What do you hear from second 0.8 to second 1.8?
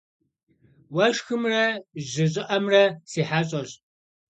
Уэшхымрэ